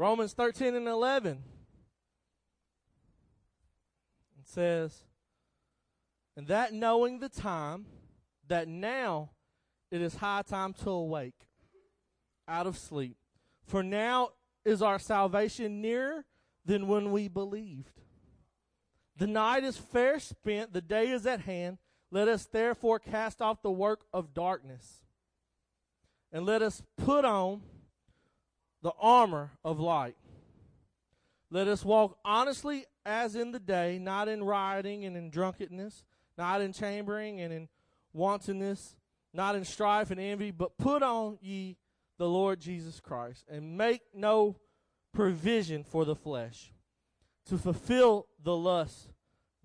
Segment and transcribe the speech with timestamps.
[0.00, 1.32] Romans 13 and 11.
[4.38, 5.04] It says,
[6.38, 7.84] And that knowing the time,
[8.48, 9.32] that now
[9.90, 11.46] it is high time to awake
[12.48, 13.18] out of sleep.
[13.66, 14.30] For now
[14.64, 16.24] is our salvation nearer
[16.64, 18.00] than when we believed.
[19.18, 21.76] The night is fair spent, the day is at hand.
[22.10, 25.04] Let us therefore cast off the work of darkness,
[26.32, 27.60] and let us put on
[28.82, 30.16] the armor of light.
[31.50, 36.04] Let us walk honestly as in the day, not in rioting and in drunkenness,
[36.38, 37.68] not in chambering and in
[38.12, 38.96] wantonness,
[39.32, 41.76] not in strife and envy, but put on ye
[42.18, 44.56] the Lord Jesus Christ, and make no
[45.12, 46.72] provision for the flesh
[47.46, 49.08] to fulfill the lust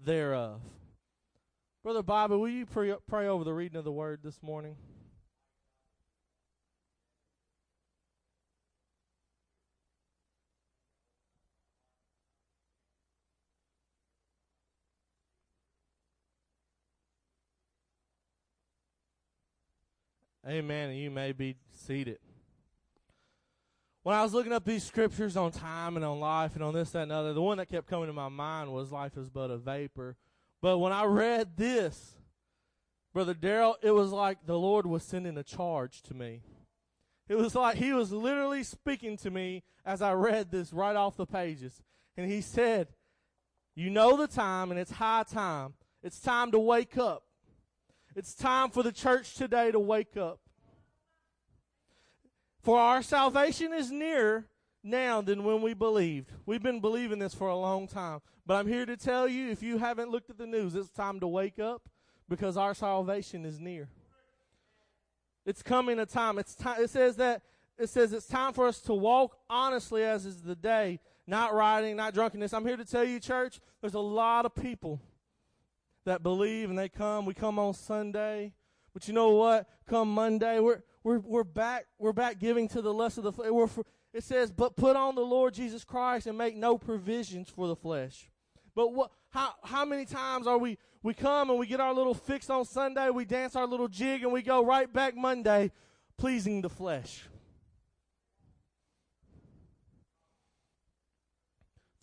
[0.04, 0.62] thereof.
[1.84, 4.76] Brother Bobby, will you pray, pray over the reading of the word this morning?
[20.48, 20.90] Amen.
[20.90, 22.20] And you may be seated.
[24.04, 26.92] When I was looking up these scriptures on time and on life and on this,
[26.92, 29.50] that, and other, the one that kept coming to my mind was life is but
[29.50, 30.16] a vapor.
[30.62, 32.16] But when I read this,
[33.16, 36.42] Brother Daryl, it was like the Lord was sending a charge to me.
[37.28, 41.18] It was like He was literally speaking to me as I read this right off
[41.18, 41.82] the pages.
[42.16, 42.90] And He said,
[43.74, 45.74] You know the time, and it's high time.
[46.04, 47.24] It's time to wake up.
[48.16, 50.40] It's time for the church today to wake up.
[52.62, 54.46] For our salvation is nearer
[54.82, 56.32] now than when we believed.
[56.46, 58.22] We've been believing this for a long time.
[58.46, 61.20] But I'm here to tell you if you haven't looked at the news, it's time
[61.20, 61.90] to wake up
[62.30, 63.90] because our salvation is near.
[65.46, 66.40] It's coming a time.
[66.40, 67.42] It's time it says that
[67.78, 71.98] it says it's time for us to walk honestly as is the day, not rioting,
[71.98, 72.54] not drunkenness.
[72.54, 75.02] I'm here to tell you, church, there's a lot of people
[76.06, 77.26] that believe and they come.
[77.26, 78.54] We come on Sunday.
[78.94, 79.68] But you know what?
[79.88, 83.52] Come Monday, we're we're we're back we're back giving to the lust of the flesh.
[83.52, 83.68] We're
[84.14, 87.76] it says, "But put on the Lord Jesus Christ and make no provisions for the
[87.76, 88.30] flesh."
[88.74, 92.14] But what how how many times are we we come and we get our little
[92.14, 95.72] fix on Sunday, we dance our little jig and we go right back Monday
[96.18, 97.26] pleasing the flesh.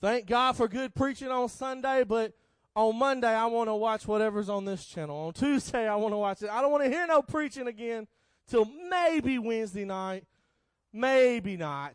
[0.01, 2.33] Thank God for good preaching on Sunday, but
[2.75, 5.17] on Monday, I want to watch whatever's on this channel.
[5.17, 6.51] On Tuesday, I want to watch it.
[6.51, 8.07] I don't want to hear no preaching again
[8.49, 10.25] till maybe Wednesday night.
[10.93, 11.95] Maybe not.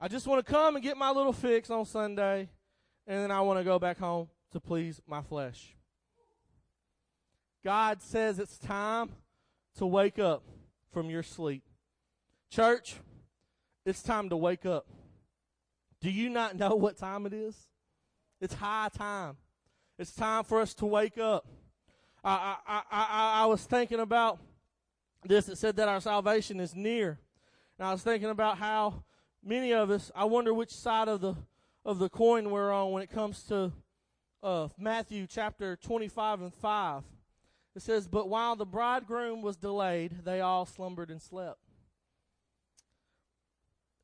[0.00, 2.48] I just want to come and get my little fix on Sunday,
[3.06, 5.74] and then I want to go back home to please my flesh.
[7.64, 9.10] God says it's time
[9.78, 10.44] to wake up
[10.92, 11.62] from your sleep.
[12.50, 12.96] Church,
[13.84, 14.86] it's time to wake up.
[16.00, 17.56] Do you not know what time it is?
[18.40, 19.36] It's high time.
[19.98, 21.46] It's time for us to wake up.
[22.22, 24.40] I, I, I, I, was thinking about
[25.24, 25.48] this.
[25.48, 27.20] It said that our salvation is near.
[27.78, 29.04] And I was thinking about how
[29.44, 31.34] many of us, I wonder which side of the,
[31.84, 33.72] of the coin we're on when it comes to
[34.42, 37.04] uh, Matthew chapter 25 and 5.
[37.74, 41.60] It says, But while the bridegroom was delayed, they all slumbered and slept.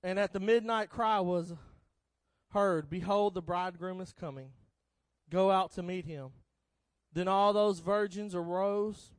[0.02, 1.54] And at the midnight cry was
[2.52, 4.50] heard, Behold, the bridegroom is coming.
[5.30, 6.30] Go out to meet him.
[7.12, 9.10] Then all those virgins arose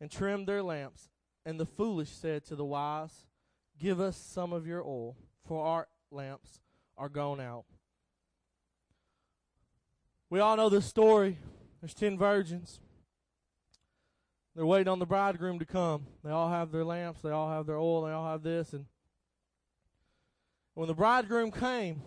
[0.00, 1.10] and trimmed their lamps.
[1.44, 3.26] And the foolish said to the wise,
[3.78, 6.60] Give us some of your oil, for our lamps
[6.96, 7.64] are gone out.
[10.30, 11.38] We all know this story.
[11.80, 12.80] There's ten virgins.
[14.54, 16.06] They're waiting on the bridegroom to come.
[16.24, 18.72] They all have their lamps, they all have their oil, they all have this.
[18.72, 18.86] And
[20.74, 22.02] when the bridegroom came,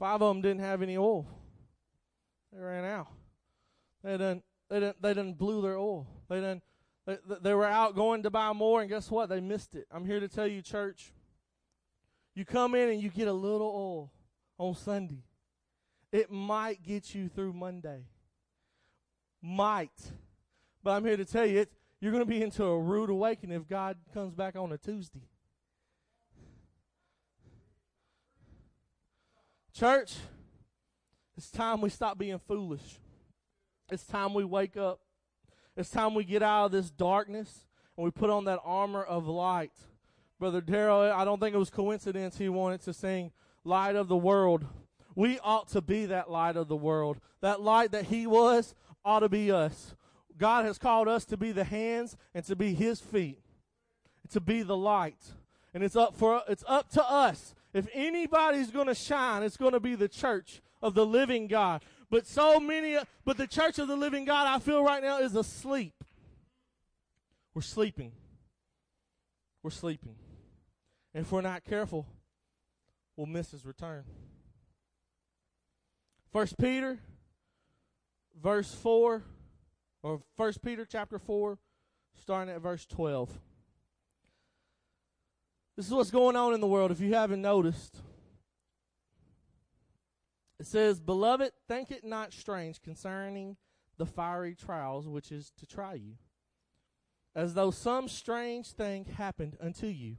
[0.00, 1.28] Five of them didn't have any oil.
[2.50, 3.08] They ran out.
[4.02, 6.06] They done they done they done blew their oil.
[6.30, 6.62] They done
[7.06, 9.28] they, they were out going to buy more, and guess what?
[9.28, 9.86] They missed it.
[9.92, 11.12] I'm here to tell you, church.
[12.34, 14.12] You come in and you get a little oil
[14.56, 15.22] on Sunday.
[16.12, 18.06] It might get you through Monday.
[19.42, 19.90] Might.
[20.82, 23.56] But I'm here to tell you, it's, you're going to be into a rude awakening
[23.56, 25.28] if God comes back on a Tuesday.
[29.72, 30.16] Church,
[31.36, 32.98] it's time we stop being foolish.
[33.90, 35.00] It's time we wake up.
[35.76, 39.26] It's time we get out of this darkness and we put on that armor of
[39.26, 39.72] light.
[40.38, 43.32] Brother Daryl, I don't think it was coincidence he wanted to sing
[43.64, 44.64] Light of the World.
[45.14, 47.18] We ought to be that light of the world.
[47.40, 48.74] That light that he was
[49.04, 49.94] ought to be us.
[50.38, 53.40] God has called us to be the hands and to be his feet,
[54.30, 55.18] to be the light.
[55.74, 57.54] And it's up for it's up to us.
[57.72, 61.82] If anybody's going to shine, it's going to be the church of the living God.
[62.10, 65.36] But so many but the church of the living God I feel right now is
[65.36, 65.94] asleep.
[67.54, 68.12] We're sleeping.
[69.62, 70.16] We're sleeping.
[71.14, 72.06] And if we're not careful,
[73.16, 74.04] we'll miss his return.
[76.32, 76.98] First Peter
[78.40, 79.22] verse 4
[80.02, 81.58] or First Peter chapter 4
[82.20, 83.38] starting at verse 12.
[85.76, 87.96] This is what's going on in the world if you haven't noticed.
[90.58, 93.56] It says, Beloved, think it not strange concerning
[93.96, 96.14] the fiery trials which is to try you,
[97.34, 100.16] as though some strange thing happened unto you.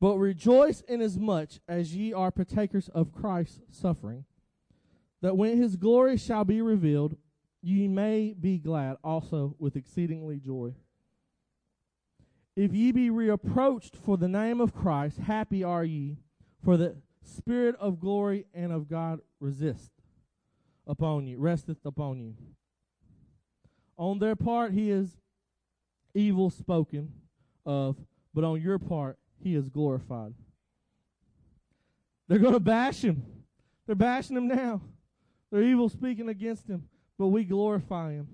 [0.00, 4.24] But rejoice inasmuch as ye are partakers of Christ's suffering,
[5.20, 7.16] that when his glory shall be revealed,
[7.60, 10.74] ye may be glad also with exceedingly joy.
[12.58, 16.16] If ye be reproached for the name of Christ, happy are ye,
[16.64, 19.92] for the Spirit of glory and of God resist
[20.84, 22.34] upon you, resteth upon you.
[23.96, 25.08] On their part he is
[26.14, 27.12] evil spoken
[27.64, 27.96] of,
[28.34, 30.34] but on your part he is glorified.
[32.26, 33.22] They're going to bash him.
[33.86, 34.80] They're bashing him now.
[35.52, 36.88] They're evil speaking against him,
[37.20, 38.26] but we glorify him.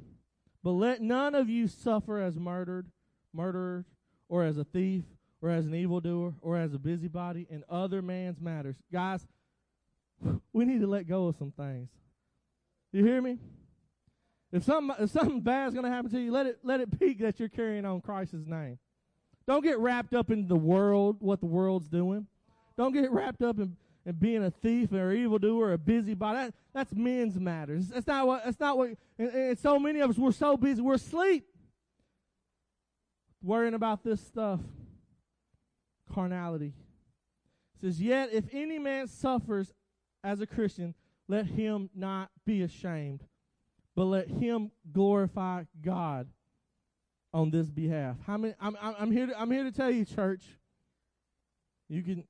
[0.62, 2.86] But let none of you suffer as murdered,
[3.34, 3.84] murderers,
[4.28, 5.04] or as a thief,
[5.42, 8.76] or as an evildoer, or as a busybody in other man's matters.
[8.92, 9.26] Guys,
[10.52, 11.88] we need to let go of some things.
[12.92, 13.38] You hear me?
[14.52, 17.14] If something if something bad's going to happen to you, let it let it be
[17.14, 18.78] that you're carrying on Christ's name.
[19.46, 22.26] Don't get wrapped up in the world, what the world's doing.
[22.76, 23.76] Don't get wrapped up in,
[24.06, 26.38] in being a thief or evildoer or a busybody.
[26.38, 27.88] That, that's men's matters.
[27.88, 28.44] That's not what.
[28.44, 28.90] That's not what.
[29.18, 31.46] And, and so many of us we're so busy we're asleep,
[33.44, 34.60] worrying about this stuff.
[36.12, 36.74] Carnality
[37.74, 39.72] it says, yet if any man suffers
[40.22, 40.94] as a Christian,
[41.28, 43.24] let him not be ashamed,
[43.96, 46.28] but let him glorify God
[47.32, 48.16] on this behalf.
[48.26, 48.54] How many?
[48.60, 49.26] I'm, I'm here.
[49.26, 50.44] To, I'm here to tell you, church.
[51.88, 52.24] You can.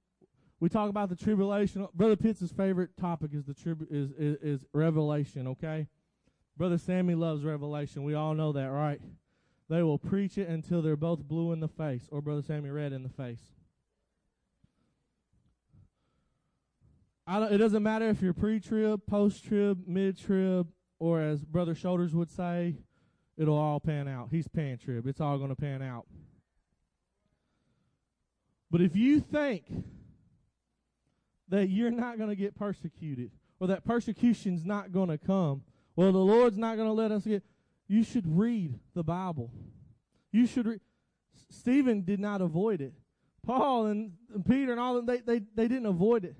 [0.60, 1.86] We talk about the tribulation.
[1.94, 5.48] Brother Pitts' favorite topic is the tribu- is, is is Revelation.
[5.48, 5.88] Okay,
[6.56, 8.02] Brother Sammy loves Revelation.
[8.04, 9.00] We all know that, right?
[9.68, 12.92] They will preach it until they're both blue in the face, or Brother Sammy red
[12.92, 13.40] in the face.
[17.26, 20.68] it doesn't matter if you're pre-trib, post-trib, mid-trib,
[20.98, 22.76] or as Brother Shoulders would say,
[23.36, 24.28] it'll all pan out.
[24.30, 25.06] He's pan trib.
[25.06, 26.06] It's all going to pan out.
[28.70, 29.64] But if you think
[31.48, 35.62] that you're not going to get persecuted or that persecution's not going to come,
[35.96, 37.42] well, the Lord's not going to let us get,
[37.88, 39.50] you should read the Bible.
[40.32, 40.80] You should read.
[41.50, 42.92] Stephen did not avoid it.
[43.44, 46.36] Paul and, and Peter and all of them, they, they, they didn't avoid it.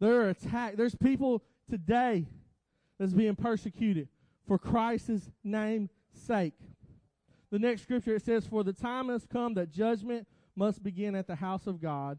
[0.00, 0.76] They're attacked.
[0.76, 2.26] There's people today
[2.98, 4.08] that's being persecuted
[4.46, 6.54] for Christ's name's sake.
[7.50, 11.26] The next scripture it says, For the time has come that judgment must begin at
[11.26, 12.18] the house of God.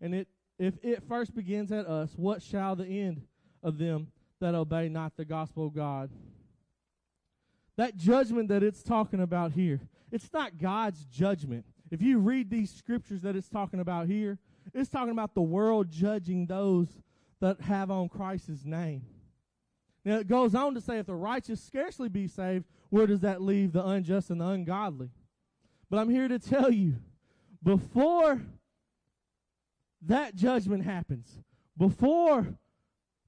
[0.00, 0.28] And it
[0.58, 3.22] if it first begins at us, what shall the end
[3.62, 4.08] of them
[4.40, 6.10] that obey not the gospel of God?
[7.76, 9.80] That judgment that it's talking about here,
[10.12, 11.64] it's not God's judgment.
[11.90, 14.38] If you read these scriptures that it's talking about here,
[14.72, 16.88] it's talking about the world judging those
[17.40, 19.02] that have on Christ's name.
[20.04, 23.42] Now it goes on to say, if the righteous scarcely be saved, where does that
[23.42, 25.10] leave the unjust and the ungodly?
[25.90, 26.94] But I'm here to tell you,
[27.62, 28.40] before
[30.02, 31.38] that judgment happens,
[31.76, 32.46] before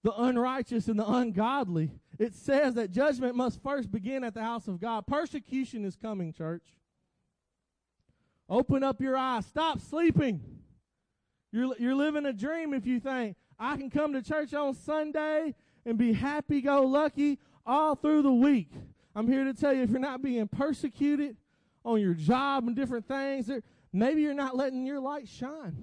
[0.03, 4.69] the unrighteous and the ungodly, it says that judgment must first begin at the house
[4.69, 5.07] of God.
[5.07, 6.63] Persecution is coming, church.
[8.49, 9.45] Open up your eyes.
[9.47, 10.41] Stop sleeping.
[11.53, 15.55] You're, you're living a dream if you think, I can come to church on Sunday
[15.85, 18.71] and be happy go lucky all through the week.
[19.15, 21.37] I'm here to tell you if you're not being persecuted
[21.85, 23.51] on your job and different things,
[23.93, 25.77] maybe you're not letting your light shine.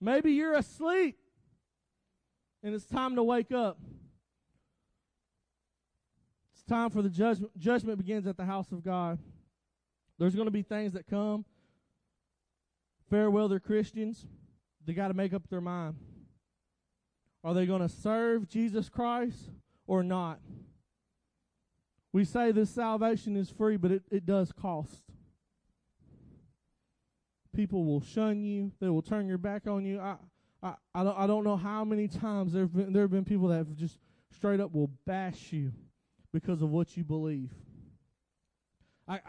[0.00, 1.18] Maybe you're asleep
[2.62, 3.78] and it's time to wake up.
[6.68, 7.58] Time for the judgment.
[7.58, 9.18] Judgment begins at the house of God.
[10.18, 11.46] There's going to be things that come.
[13.08, 14.26] Farewell, they're Christians.
[14.84, 15.96] They got to make up their mind.
[17.42, 19.50] Are they going to serve Jesus Christ
[19.86, 20.40] or not?
[22.12, 25.04] We say this salvation is free, but it, it does cost.
[27.54, 28.72] People will shun you.
[28.78, 30.00] They will turn your back on you.
[30.00, 30.16] I,
[30.62, 33.24] I, I, don't, I don't know how many times there have been, there have been
[33.24, 33.98] people that have just
[34.30, 35.72] straight up will bash you
[36.40, 37.50] because of what you believe.
[39.06, 39.20] I, I,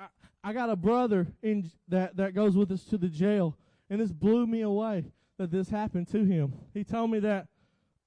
[0.43, 3.57] I got a brother in that, that goes with us to the jail,
[3.89, 6.53] and this blew me away that this happened to him.
[6.73, 7.47] He told me that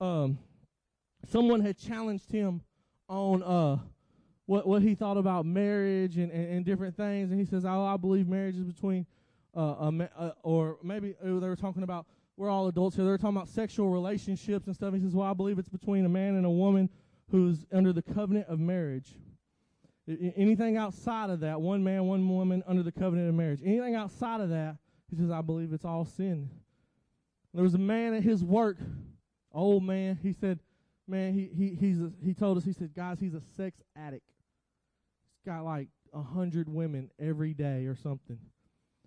[0.00, 0.38] um,
[1.28, 2.62] someone had challenged him
[3.08, 3.78] on uh,
[4.46, 7.84] what what he thought about marriage and, and, and different things, and he says, "Oh,
[7.84, 9.06] I believe marriage is between
[9.56, 12.06] uh, a, uh, or maybe they were talking about
[12.36, 13.04] we're all adults here.
[13.04, 14.94] They were talking about sexual relationships and stuff.
[14.94, 16.88] He says, "Well, I believe it's between a man and a woman
[17.32, 19.16] who's under the covenant of marriage."
[20.08, 23.60] anything outside of that, one man, one woman under the covenant of marriage.
[23.64, 24.76] Anything outside of that,
[25.08, 26.50] he says, I believe it's all sin.
[27.54, 28.78] There was a man at his work,
[29.52, 30.18] old man.
[30.22, 30.58] He said,
[31.06, 32.64] man, he he he's a, he told us.
[32.64, 34.26] He said, guys, he's a sex addict.
[35.36, 38.38] He's got like a hundred women every day or something.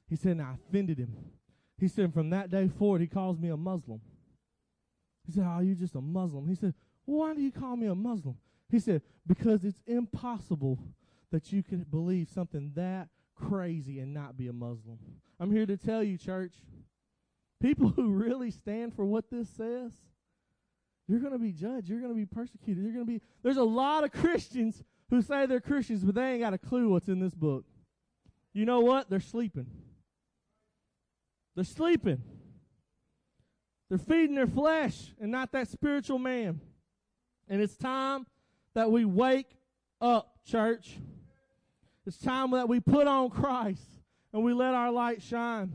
[0.07, 1.15] He said, and I offended him.
[1.79, 3.99] He said, from that day forward, he calls me a Muslim.
[5.25, 6.47] He said, oh, you're just a Muslim.
[6.47, 8.37] He said, why do you call me a Muslim?
[8.69, 10.79] He said, because it's impossible
[11.31, 14.97] that you can believe something that crazy and not be a Muslim.
[15.39, 16.53] I'm here to tell you, church,
[17.61, 19.91] people who really stand for what this says,
[21.07, 21.87] you're going to be judged.
[21.87, 22.83] You're going to be persecuted.
[22.83, 23.21] You're going to be.
[23.43, 26.89] There's a lot of Christians who say they're Christians, but they ain't got a clue
[26.89, 27.65] what's in this book.
[28.53, 29.09] You know what?
[29.09, 29.67] They're sleeping.
[31.53, 32.23] They're sleeping.
[33.89, 36.59] They're feeding their flesh and not that spiritual man.
[37.47, 38.25] And it's time
[38.73, 39.57] that we wake
[40.01, 40.97] up, church.
[42.05, 43.87] It's time that we put on Christ
[44.33, 45.73] and we let our light shine.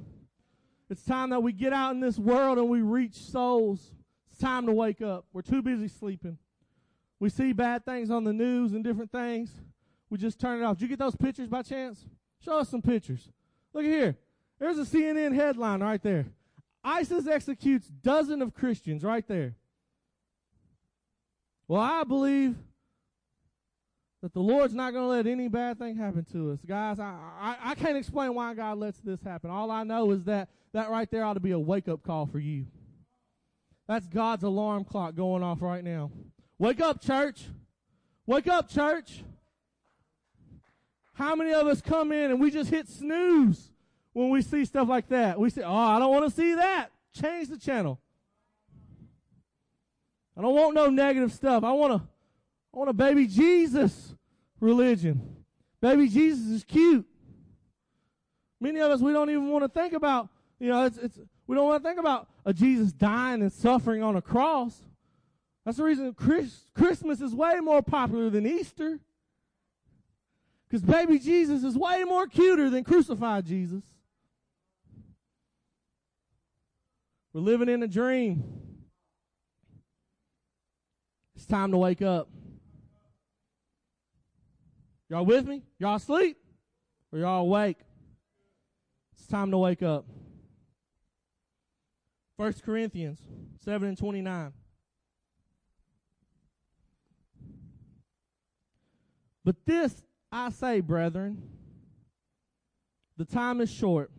[0.89, 3.93] It's time that we get out in this world and we reach souls.
[4.31, 5.27] It's time to wake up.
[5.33, 6.39] We're too busy sleeping.
[7.19, 9.51] We see bad things on the news and different things.
[10.09, 10.77] We just turn it off.
[10.77, 12.05] Did you get those pictures by chance?
[12.45, 13.31] Show us some pictures.
[13.73, 14.17] Look at here.
[14.59, 16.27] There's a CNN headline right there.
[16.83, 19.55] ISIS executes dozen of Christians right there.
[21.71, 22.57] Well, I believe
[24.23, 26.59] that the Lord's not going to let any bad thing happen to us.
[26.67, 29.51] Guys, I, I, I can't explain why God lets this happen.
[29.51, 32.27] All I know is that that right there ought to be a wake up call
[32.27, 32.67] for you.
[33.87, 36.11] That's God's alarm clock going off right now.
[36.59, 37.45] Wake up, church.
[38.27, 39.23] Wake up, church.
[41.13, 43.71] How many of us come in and we just hit snooze
[44.13, 45.39] when we see stuff like that?
[45.39, 46.89] We say, Oh, I don't want to see that.
[47.15, 48.01] Change the channel.
[50.41, 51.65] I don't want no negative stuff.
[51.65, 52.09] I want to
[52.73, 54.15] I want a baby Jesus
[54.59, 55.37] religion.
[55.83, 57.05] Baby Jesus is cute.
[58.59, 61.55] Many of us we don't even want to think about, you know, it's it's we
[61.55, 64.81] don't want to think about a Jesus dying and suffering on a cross.
[65.67, 68.99] That's the reason Chris, Christmas is way more popular than Easter.
[70.67, 73.83] Because baby Jesus is way more cuter than crucified Jesus.
[77.35, 78.60] We're living in a dream.
[81.41, 82.29] It's time to wake up.
[85.09, 85.63] Y'all with me?
[85.79, 86.37] Y'all asleep?
[87.11, 87.79] Or y'all awake?
[89.17, 90.05] It's time to wake up.
[92.37, 93.21] 1 Corinthians
[93.65, 94.53] 7 and 29.
[99.43, 99.95] But this
[100.31, 101.43] I say, brethren,
[103.17, 104.11] the time is short.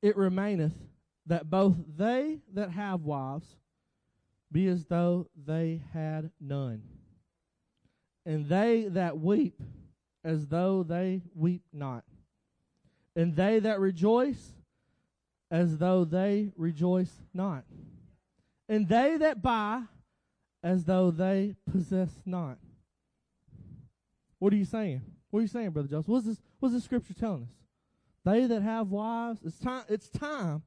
[0.00, 0.74] It remaineth
[1.26, 3.56] that both they that have wives
[4.52, 6.82] be as though they had none
[8.24, 9.60] and they that weep
[10.24, 12.04] as though they weep not,
[13.16, 14.52] and they that rejoice
[15.50, 17.64] as though they rejoice not,
[18.68, 19.82] and they that buy
[20.62, 22.58] as though they possess not.
[24.38, 25.02] What are you saying?
[25.30, 26.08] What are you saying, Brother Joseph?
[26.08, 27.48] What's this what's this scripture telling us?
[28.24, 30.62] They that have wives, it's time it's time.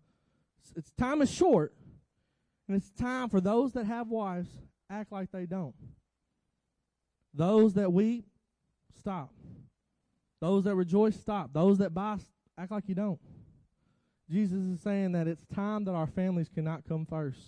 [0.59, 1.73] It's, it's time is short.
[2.67, 4.49] And it's time for those that have wives
[4.89, 5.75] act like they don't.
[7.33, 8.25] Those that weep,
[8.99, 9.33] stop.
[10.41, 11.51] Those that rejoice, stop.
[11.53, 12.17] Those that buy,
[12.57, 13.19] act like you don't.
[14.29, 17.39] Jesus is saying that it's time that our families cannot come first.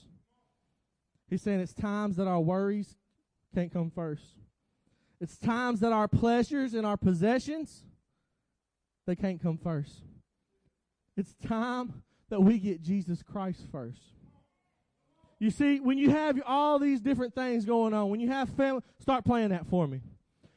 [1.29, 2.95] He's saying it's times that our worries
[3.55, 4.23] can't come first.
[5.19, 7.83] It's times that our pleasures and our possessions
[9.07, 10.03] they can't come first.
[11.15, 14.01] It's time that we get Jesus Christ first.
[15.39, 18.81] You see, when you have all these different things going on, when you have family,
[18.99, 20.01] start playing that for me.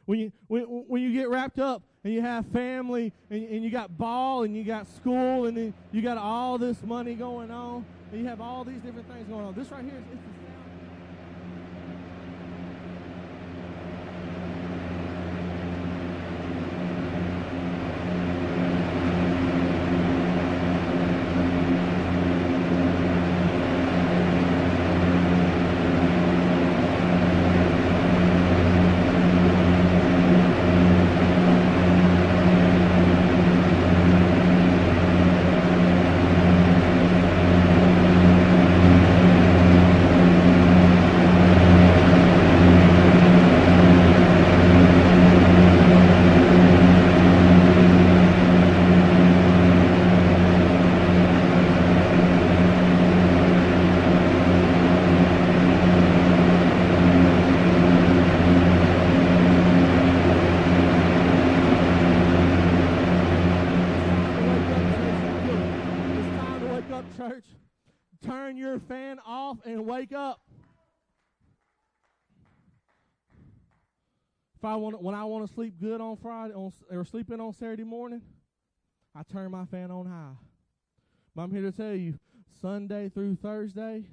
[0.07, 3.71] When you when when you get wrapped up and you have family and, and you
[3.71, 7.85] got ball and you got school and then you got all this money going on
[8.11, 9.55] and you have all these different things going on.
[9.55, 10.19] This right here is
[67.31, 67.45] church.
[68.25, 70.41] Turn your fan off and wake up.
[74.57, 77.55] If I want, when I want to sleep good on Friday on, or sleeping on
[77.55, 78.21] Saturday morning,
[79.15, 80.35] I turn my fan on high.
[81.35, 82.19] But I'm here to tell you,
[82.61, 84.05] Sunday through Thursday,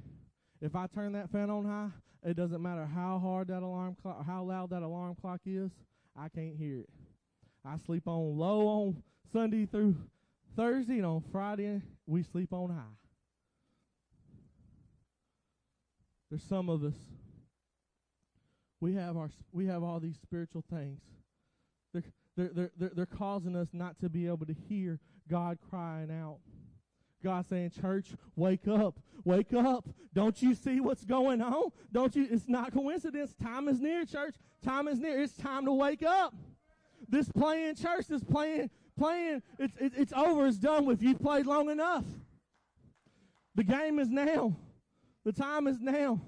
[0.61, 1.89] if I turn that fan on high,
[2.23, 5.71] it doesn't matter how hard that alarm clock, how loud that alarm clock is,
[6.15, 6.89] I can't hear it.
[7.65, 9.95] I sleep on low on Sunday through
[10.55, 13.06] Thursday, and on Friday we sleep on high.
[16.29, 16.95] There's some of us.
[18.79, 21.01] We have our we have all these spiritual things.
[21.93, 22.03] They're
[22.35, 26.39] they're they're they're, they're causing us not to be able to hear God crying out.
[27.23, 28.99] God saying, Church, wake up.
[29.25, 29.85] Wake up.
[30.13, 31.71] Don't you see what's going on?
[31.91, 32.27] Don't you?
[32.29, 33.33] It's not coincidence.
[33.41, 34.35] Time is near, church.
[34.63, 35.21] Time is near.
[35.21, 36.35] It's time to wake up.
[37.09, 40.47] This playing church, this playing, playing, it's, it, it's over.
[40.47, 41.01] It's done with.
[41.01, 42.05] You've played long enough.
[43.55, 44.55] The game is now.
[45.27, 46.21] The time is now.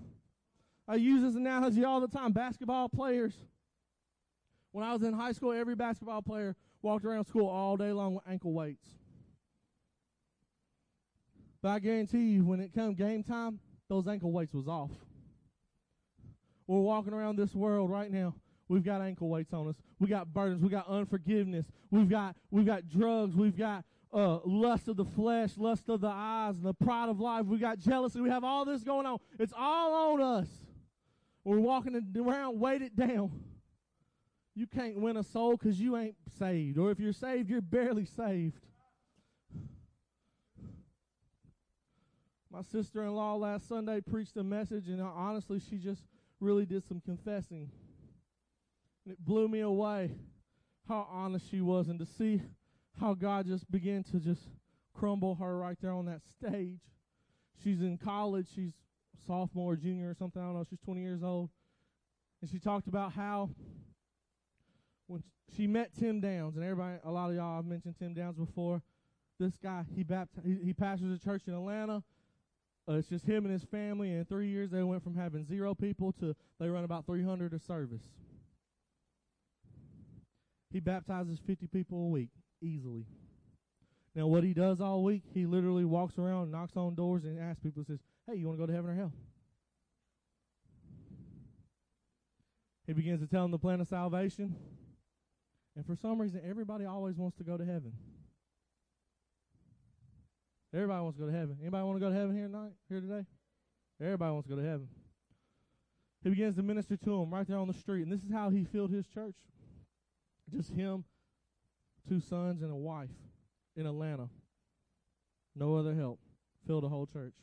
[0.86, 2.34] I use this analogy all the time.
[2.34, 3.34] Basketball players.
[4.74, 8.16] When I was in high school, every basketball player walked around school all day long
[8.16, 8.86] with ankle weights.
[11.62, 14.92] But I guarantee you, when it come game time, those ankle weights was off.
[16.68, 18.36] We're walking around this world right now.
[18.68, 19.76] We've got ankle weights on us.
[20.00, 20.62] We got burdens.
[20.62, 21.68] We got unforgiveness.
[21.90, 23.34] We've got we've got drugs.
[23.34, 27.20] We've got uh, lust of the flesh, lust of the eyes, and the pride of
[27.20, 27.46] life.
[27.46, 28.22] We got jealousy.
[28.22, 29.20] We have all this going on.
[29.38, 30.48] It's all on us.
[31.44, 33.32] We're walking around weighted down.
[34.56, 36.78] You can't win a soul because you ain't saved.
[36.78, 38.60] Or if you're saved, you're barely saved.
[42.52, 46.02] My sister in law last Sunday preached a message, and honestly, she just
[46.40, 47.70] really did some confessing.
[49.06, 50.12] And it blew me away
[50.88, 52.42] how honest she was, and to see
[53.00, 54.42] how God just began to just
[54.94, 56.80] crumble her right there on that stage.
[57.64, 58.74] She's in college, she's
[59.28, 60.42] sophomore, junior, or something.
[60.42, 60.66] I don't know.
[60.70, 61.50] She's 20 years old.
[62.42, 63.50] And she talked about how
[65.08, 65.24] when
[65.56, 68.82] she met Tim Downs, and everybody, a lot of y'all have mentioned Tim Downs before.
[69.40, 72.04] This guy, he baptized, he, he pastors a church in Atlanta.
[72.88, 74.10] Uh, it's just him and his family.
[74.10, 77.54] And in three years, they went from having zero people to they run about 300
[77.54, 78.04] a service.
[80.72, 82.30] He baptizes 50 people a week
[82.62, 83.06] easily.
[84.16, 87.62] Now, what he does all week, he literally walks around, knocks on doors, and asks
[87.62, 89.14] people, says, "Hey, you want to go to heaven or hell?"
[92.88, 94.56] He begins to tell them the plan of salvation,
[95.76, 97.94] and for some reason, everybody always wants to go to heaven.
[100.74, 101.58] Everybody wants to go to heaven.
[101.62, 102.74] Anybody want to go to heaven here tonight?
[102.90, 103.26] Here today?
[104.02, 104.88] Everybody wants to go to heaven.
[106.24, 108.50] He begins to minister to them right there on the street, and this is how
[108.50, 109.36] he filled his church.
[110.52, 111.06] Just him,
[112.10, 113.10] two sons, and a wife
[113.76, 114.28] in Atlanta.
[115.56, 116.20] No other help.
[116.68, 117.34] Filled the whole church.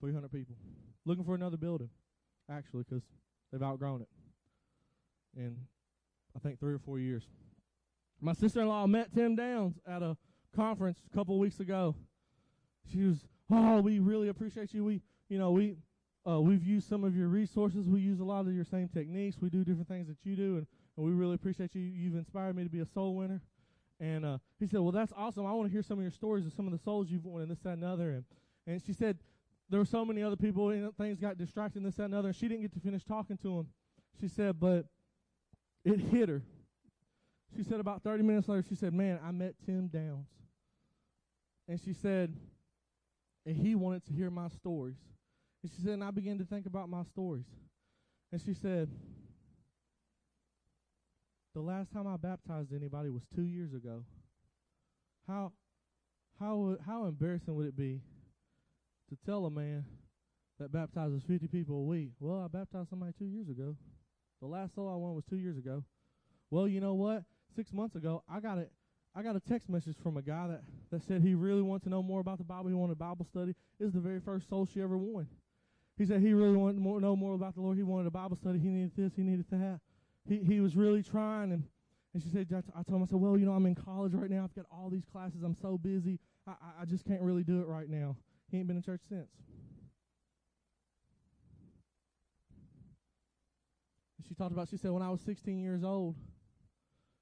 [0.00, 0.56] 300 people.
[1.04, 1.90] Looking for another building,
[2.50, 3.02] actually, because
[3.50, 4.08] they've outgrown it.
[5.36, 5.56] In,
[6.36, 7.24] I think, three or four years.
[8.20, 10.16] My sister in law met Tim Downs at a
[10.54, 11.96] conference a couple weeks ago
[12.92, 14.84] she was, oh, we really appreciate you.
[14.84, 15.76] We, you know, we,
[16.28, 17.88] uh, we've used some of your resources.
[17.88, 19.36] We use a lot of your same techniques.
[19.40, 21.82] We do different things that you do, and, and we really appreciate you.
[21.82, 23.40] You've inspired me to be a soul winner.
[24.04, 25.46] And uh, he said, well, that's awesome.
[25.46, 27.40] I want to hear some of your stories of some of the souls you've won,
[27.40, 28.10] and this, that, and other.
[28.10, 28.24] And,
[28.66, 29.16] and she said,
[29.70, 32.28] there were so many other people, and things got distracted, and this, that, and other.
[32.28, 33.66] And she didn't get to finish talking to him.
[34.20, 34.84] She said, but
[35.86, 36.42] it hit her.
[37.56, 40.28] She said about 30 minutes later, she said, man, I met Tim Downs.
[41.66, 42.36] And she said,
[43.46, 44.98] and he wanted to hear my stories.
[45.62, 47.46] And she said, and I began to think about my stories.
[48.32, 48.90] And she said,
[51.54, 54.04] the last time I baptized anybody was two years ago.
[55.26, 55.52] How
[56.38, 58.00] how how embarrassing would it be
[59.08, 59.84] to tell a man
[60.58, 63.76] that baptizes 50 people a week, well, I baptized somebody two years ago.
[64.40, 65.84] The last soul I won was two years ago.
[66.50, 67.24] Well, you know what?
[67.56, 68.70] Six months ago, I got it.
[69.16, 71.90] I got a text message from a guy that, that said he really wanted to
[71.90, 72.68] know more about the Bible.
[72.68, 73.54] He wanted a Bible study.
[73.78, 75.28] This is the very first soul she ever won.
[75.96, 77.76] He said he really wanted to know more about the Lord.
[77.76, 78.58] He wanted a Bible study.
[78.58, 79.12] He needed this.
[79.14, 79.80] He needed that.
[80.28, 81.52] He he was really trying.
[81.52, 81.64] And,
[82.12, 84.30] and she said, I told him, I said, well, you know, I'm in college right
[84.30, 84.44] now.
[84.44, 85.42] I've got all these classes.
[85.42, 86.20] I'm so busy.
[86.46, 88.16] I, I, I just can't really do it right now.
[88.50, 89.28] He ain't been in church since.
[94.28, 96.14] She talked about, she said, when I was 16 years old,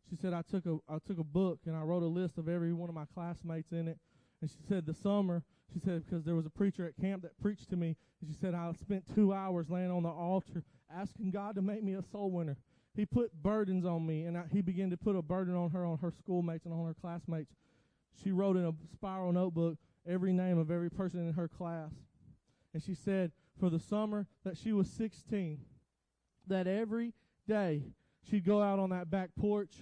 [0.08, 2.48] she said I took a I took a book and I wrote a list of
[2.48, 3.98] every one of my classmates in it.
[4.40, 7.38] And she said the summer, she said because there was a preacher at camp that
[7.40, 7.96] preached to me.
[8.20, 10.62] And she said I spent two hours laying on the altar
[10.94, 12.56] asking God to make me a soul winner.
[12.94, 15.85] He put burdens on me, and I, he began to put a burden on her,
[15.85, 17.52] on her schoolmates, and on her classmates.
[18.22, 21.92] She wrote in a spiral notebook, every name of every person in her class.
[22.74, 25.61] And she said for the summer that she was 16,
[26.48, 27.14] that every
[27.46, 27.85] day
[28.28, 29.76] she'd go out on that back porch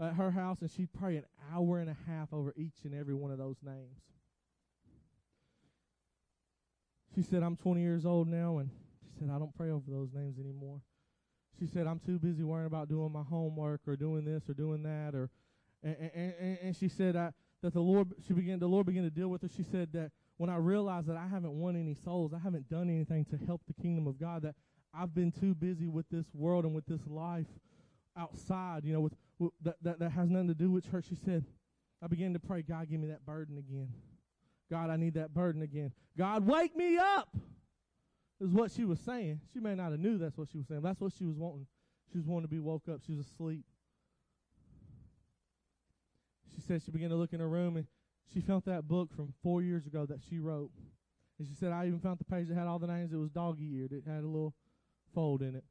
[0.00, 3.14] at her house and she'd pray an hour and a half over each and every
[3.14, 4.00] one of those names.
[7.14, 8.70] She said, I'm 20 years old now, and
[9.02, 10.80] she said, I don't pray over those names anymore.
[11.58, 14.82] She said, I'm too busy worrying about doing my homework or doing this or doing
[14.84, 15.14] that.
[15.14, 15.30] or
[15.82, 19.28] And, and, and, she said that the Lord, she began, the Lord began to deal
[19.28, 19.48] with her.
[19.48, 22.88] She said that when I realized that I haven't won any souls, I haven't done
[22.88, 24.54] anything to help the kingdom of God, that
[24.94, 27.46] I've been too busy with this world and with this life
[28.16, 31.06] outside, you know, with, with that, that, that has nothing to do with church.
[31.08, 31.44] She said,
[32.02, 33.92] I began to pray, God, give me that burden again.
[34.70, 35.92] God, I need that burden again.
[36.16, 37.34] God, wake me up.
[38.40, 39.40] Is what she was saying.
[39.52, 40.82] She may not have knew that's what she was saying.
[40.82, 41.66] That's what she was wanting.
[42.12, 43.00] She was wanting to be woke up.
[43.04, 43.64] She was asleep.
[46.54, 47.86] She said she began to look in her room and
[48.32, 50.70] she found that book from four years ago that she wrote.
[51.38, 53.12] And she said, I even found the page that had all the names.
[53.12, 53.92] It was doggy eared.
[53.92, 54.54] It had a little
[55.14, 55.64] fold in it.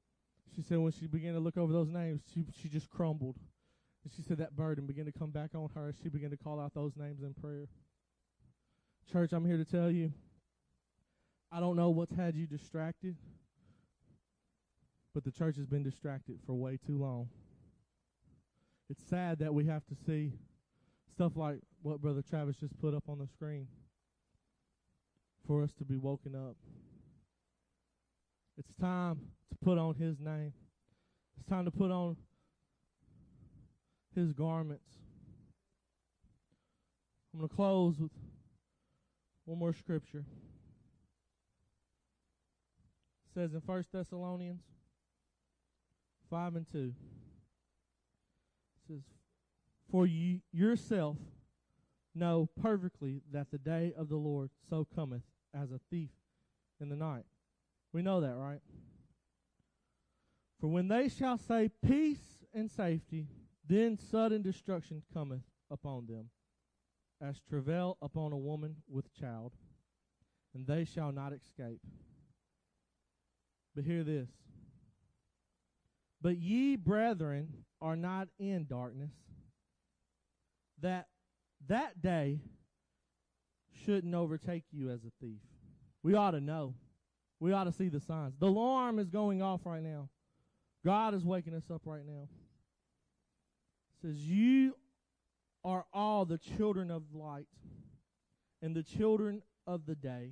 [0.56, 3.38] She said when she began to look over those names, she she just crumbled.
[4.04, 6.38] And she said that burden began to come back on her as she began to
[6.38, 7.68] call out those names in prayer.
[9.12, 10.14] Church, I'm here to tell you,
[11.52, 13.16] I don't know what's had you distracted,
[15.14, 17.30] but the church has been distracted for way too long.
[18.90, 20.34] It's sad that we have to see
[21.14, 23.68] stuff like what Brother Travis just put up on the screen
[25.46, 26.58] for us to be woken up.
[28.58, 30.54] It's time to put on His name.
[31.38, 32.18] It's time to put on
[34.16, 34.84] His garments.
[37.34, 38.12] I'm going to close with
[39.46, 40.26] one more scripture.
[43.38, 44.63] Says in First Thessalonians
[46.32, 46.80] 5 and 2.
[46.80, 46.93] It
[48.88, 49.04] says,
[49.91, 51.17] For you yourself
[52.15, 55.21] know perfectly that the day of the Lord so cometh
[55.54, 56.10] as a thief
[56.82, 57.26] in the night.
[57.93, 58.62] We know that, right?
[60.60, 63.28] For when they shall say peace and safety,
[63.69, 66.32] then sudden destruction cometh upon them
[67.21, 69.52] as travail upon a woman with child,
[70.56, 71.82] and they shall not escape.
[73.78, 74.28] But hear this.
[76.20, 79.12] But ye, brethren, are not in darkness,
[80.82, 81.06] that
[81.68, 82.40] that day
[83.86, 85.42] shouldn't overtake you as a thief.
[86.02, 86.74] We ought to know.
[87.40, 88.34] We ought to see the signs.
[88.40, 90.10] The alarm is going off right now.
[90.84, 92.30] God is waking us up right now.
[93.94, 94.74] It says, You
[95.63, 97.46] are all the children of light
[98.60, 100.32] and the children of the day.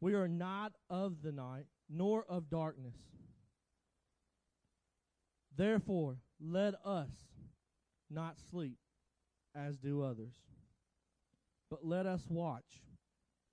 [0.00, 2.96] We are not of the night, nor of darkness.
[5.56, 7.10] Therefore, let us
[8.10, 8.78] not sleep
[9.54, 10.34] as do others,
[11.70, 12.82] but let us watch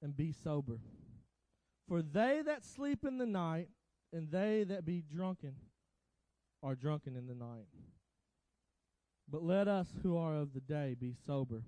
[0.02, 0.80] and be sober.
[1.88, 3.70] For they that sleep in the night
[4.14, 5.56] and they that be drunken
[6.64, 7.68] are drunken in the night.
[9.30, 11.64] But let us who are of the day be sober,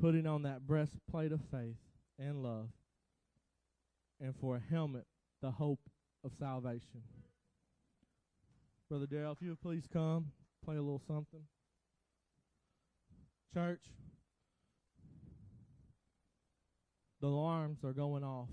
[0.00, 1.76] putting on that breastplate of faith
[2.18, 2.70] and love,
[4.20, 5.06] and for a helmet,
[5.42, 5.80] the hope
[6.24, 7.02] of salvation.
[8.88, 10.26] Brother Darrell, if you would please come,
[10.64, 11.42] play a little something.
[13.52, 13.82] Church,
[17.20, 18.48] the alarms are going off.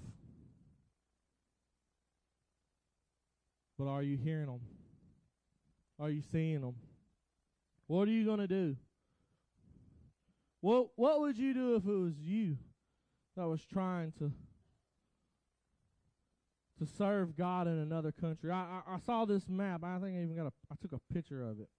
[3.77, 4.61] But are you hearing them?
[5.99, 6.75] Are you seeing them?
[7.87, 8.75] What are you going to do?
[10.61, 12.57] What what would you do if it was you
[13.37, 14.31] that was trying to
[16.79, 18.51] to serve God in another country?
[18.51, 19.83] I, I, I saw this map.
[19.83, 21.69] I think I even got a I took a picture of it.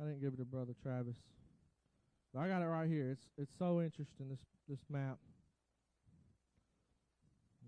[0.00, 1.16] I didn't give it to Brother Travis.
[2.34, 3.10] But I got it right here.
[3.10, 5.18] It's it's so interesting this this map.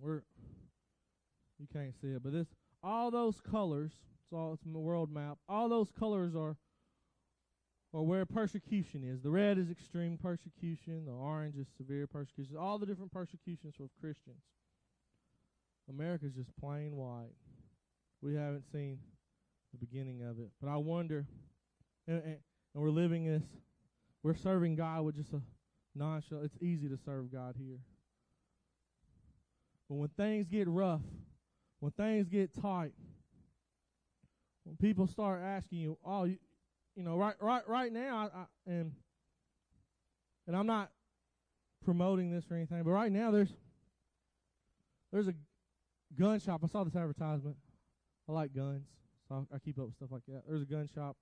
[0.01, 0.23] We're
[1.59, 2.49] you can't see it, but this
[2.83, 3.93] all those colors.
[4.25, 5.39] It's all it's a world map.
[5.49, 6.57] All those colors are
[7.93, 9.23] or where persecution is.
[9.23, 13.89] The red is extreme persecution, the orange is severe persecution, all the different persecutions of
[14.01, 14.43] Christians.
[15.89, 17.35] America's just plain white.
[18.21, 18.99] We haven't seen
[19.73, 20.51] the beginning of it.
[20.61, 21.27] But I wonder,
[22.07, 22.37] and, and,
[22.75, 23.43] and we're living this,
[24.23, 25.41] we're serving God with just a
[25.95, 27.79] nonchalant, it's easy to serve God here.
[29.89, 31.01] But when things get rough,
[31.81, 32.93] when things get tight,
[34.65, 36.37] when people start asking you, oh, you,
[36.95, 38.93] you know, right, right, right now, I, I, and
[40.47, 40.91] and I'm not
[41.85, 43.53] promoting this or anything, but right now there's
[45.13, 45.35] there's a
[46.19, 46.61] gun shop.
[46.65, 47.57] I saw this advertisement.
[48.29, 48.85] I like guns,
[49.29, 50.43] so I, I keep up with stuff like that.
[50.47, 51.17] There's a gun shop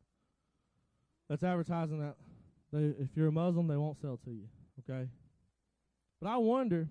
[1.29, 2.17] that's advertising that
[2.73, 4.49] they, if you're a Muslim, they won't sell to you.
[4.81, 5.09] Okay,
[6.21, 6.89] But I wonder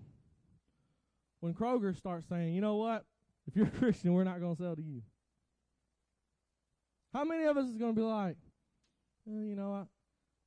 [1.40, 3.06] when Kroger starts saying, you know what?
[3.48, 5.02] If you're a Christian, we're not going to sell to you.
[7.14, 8.38] How many of us is going to be like,
[9.28, 9.88] eh, you know what?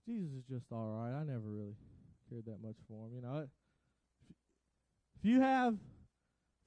[0.07, 1.19] Jesus is just all right.
[1.19, 1.77] I never really
[2.29, 3.15] cared that much for him.
[3.15, 3.47] You know,
[5.17, 5.77] if you have,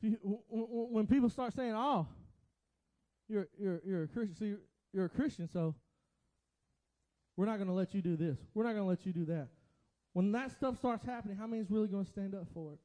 [0.02, 2.08] when people start saying, "Oh,
[3.28, 4.62] you're you're you're a Christian," so you're,
[4.94, 5.76] you're a Christian, so
[7.38, 8.38] we're not going to let you do this.
[8.54, 9.48] We're not going to let you do that.
[10.14, 12.80] When that stuff starts happening, how many is really going to stand up for it?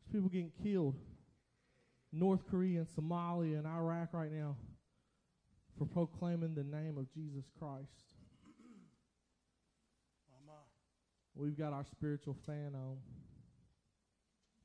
[0.00, 0.96] There's people getting killed.
[2.12, 4.56] North Korea and Somalia and Iraq right now
[5.78, 7.90] for proclaiming the name of Jesus Christ.
[11.34, 12.96] We've got our spiritual fan on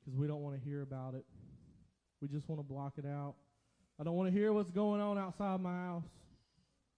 [0.04, 1.24] because we don't want to hear about it.
[2.20, 3.34] We just want to block it out.
[4.00, 6.04] I don't want to hear what's going on outside my house.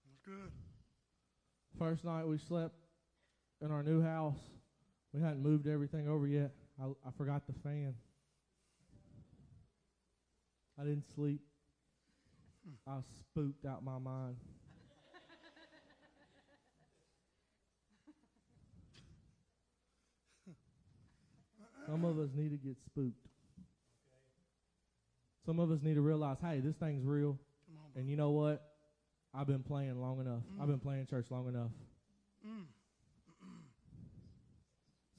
[0.05, 0.51] That's good.
[1.77, 2.75] First night we slept
[3.61, 4.37] in our new house.
[5.13, 6.51] We hadn't moved everything over yet.
[6.81, 7.93] I, I forgot the fan.
[10.79, 11.41] I didn't sleep.
[12.87, 14.35] I was spooked out my mind.
[21.87, 23.27] Some of us need to get spooked.
[25.45, 27.37] Some of us need to realize, hey, this thing's real.
[27.69, 28.01] On.
[28.01, 28.63] And you know what?
[29.33, 30.41] I've been playing long enough.
[30.59, 31.71] I've been playing church long enough.
[32.45, 32.65] Mm.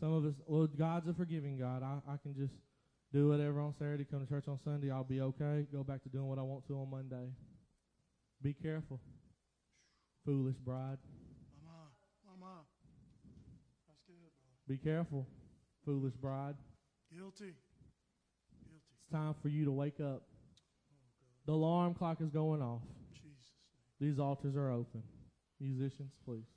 [0.00, 1.82] Some of us, well, God's a forgiving God.
[1.82, 2.52] I, I can just
[3.12, 4.90] do whatever on Saturday, come to church on Sunday.
[4.90, 5.66] I'll be okay.
[5.72, 7.30] Go back to doing what I want to on Monday.
[8.42, 9.00] Be careful,
[10.24, 10.98] foolish bride.
[11.64, 11.88] Mama,
[12.26, 12.60] mama.
[13.88, 14.68] That's good, brother.
[14.68, 15.26] Be careful,
[15.86, 16.56] foolish bride.
[17.10, 17.44] Guilty.
[17.44, 17.54] Guilty.
[18.98, 20.22] It's time for you to wake up.
[21.46, 22.82] The alarm clock is going off.
[23.14, 23.52] Jesus.
[24.00, 25.02] These altars are open.
[25.60, 26.55] Musicians, please.